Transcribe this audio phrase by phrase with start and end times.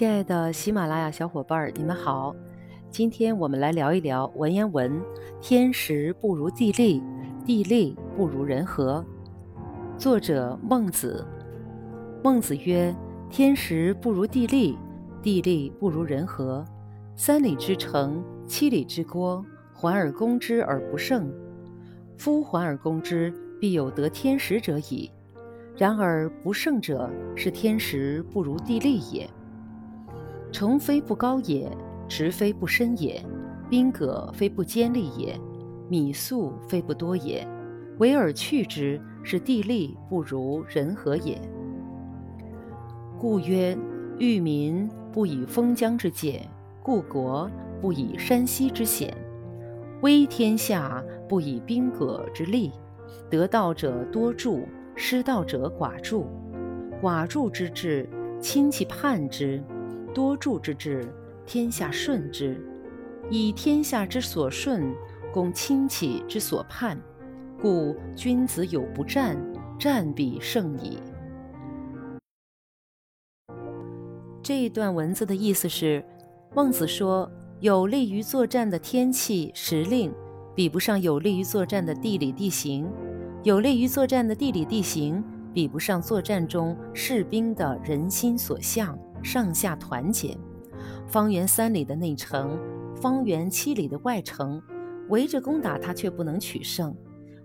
[0.00, 2.34] 亲爱的喜马拉雅小伙伴儿，你们好。
[2.90, 4.98] 今天我们来聊一聊文言文
[5.42, 7.02] ：“天时不如地利，
[7.44, 9.04] 地利不如人和。”
[9.98, 11.22] 作者孟子。
[12.24, 12.96] 孟子曰
[13.28, 14.78] ：“天时不如地利，
[15.22, 16.64] 地利不如人和。
[17.14, 19.44] 三里之城，七里之郭，
[19.74, 21.30] 环而攻之而不胜。
[22.16, 23.30] 夫环而攻之，
[23.60, 25.10] 必有得天时者矣。
[25.76, 29.28] 然而不胜者，是天时不如地利也。”
[30.50, 31.70] 城非不高也，
[32.08, 33.22] 池非不深也，
[33.68, 35.38] 兵戈非不坚利也，
[35.88, 37.46] 米粟非不多也，
[37.98, 41.40] 唯尔去之，是地利不如人和也。
[43.18, 43.76] 故曰：
[44.18, 46.40] 欲民不以封疆之界，
[46.82, 49.16] 故国不以山溪之险，
[50.02, 52.72] 威天下不以兵戈之利。
[53.28, 56.26] 得道者多助，失道者寡助。
[57.02, 58.08] 寡助之至，
[58.40, 59.62] 亲戚叛之。
[60.14, 61.06] 多助之治，
[61.46, 62.54] 天下顺之；
[63.30, 64.92] 以天下之所顺，
[65.32, 66.98] 攻亲戚之所畔，
[67.60, 69.36] 故君子有不战，
[69.78, 70.98] 战必胜矣。
[74.42, 76.04] 这一段文字的意思是，
[76.54, 80.12] 孟子说，有利于作战的天气时令，
[80.54, 82.86] 比不上有利于作战的地理地形；
[83.42, 88.98] 有利于作战的地理地形，比不上作战中士兵的人心所向。
[89.22, 90.36] 上下团结，
[91.06, 92.58] 方圆三里的内城，
[92.94, 94.62] 方圆七里的外城，
[95.08, 96.94] 围着攻打他却不能取胜。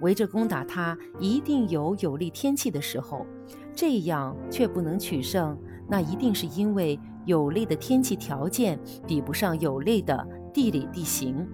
[0.00, 3.24] 围着攻打他，一定有有利天气的时候，
[3.72, 5.56] 这样却不能取胜，
[5.88, 11.46] 那一定是因为有利的天气条件比不上有利的地理地形。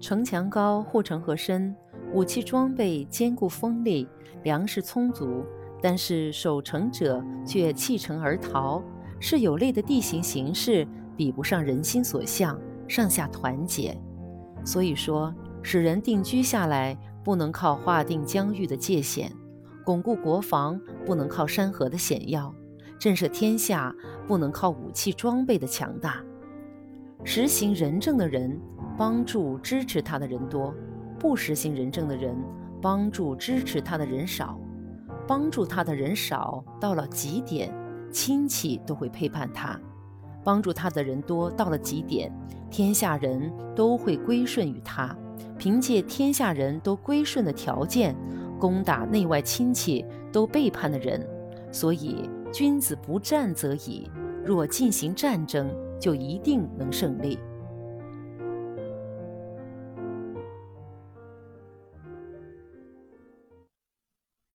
[0.00, 1.74] 城墙高，护城河深，
[2.12, 4.08] 武器装备坚固锋利，
[4.42, 5.44] 粮食充足。
[5.80, 8.82] 但是守城者却弃城而逃，
[9.20, 13.96] 是有利的地形形势比不上人心所向，上下团结。
[14.64, 19.30] 所以说，使人定居下来不能靠划定疆域的界限，
[19.84, 22.54] 巩固国防不能靠山河的险要，
[22.98, 23.94] 震慑天下
[24.26, 26.22] 不能靠武器装备的强大。
[27.24, 28.60] 实行仁政的人，
[28.96, 30.72] 帮助支持他的人多；
[31.18, 32.36] 不实行仁政的人，
[32.80, 34.58] 帮助支持他的人少。
[35.28, 37.70] 帮助他的人少，到了极点，
[38.10, 39.78] 亲戚都会背叛他；
[40.42, 42.32] 帮助他的人多，到了极点，
[42.70, 45.14] 天下人都会归顺于他。
[45.58, 48.16] 凭借天下人都归顺的条件，
[48.58, 51.24] 攻打内外亲戚都背叛的人。
[51.70, 54.10] 所以，君子不战则已，
[54.42, 55.68] 若进行战争，
[56.00, 57.38] 就一定能胜利。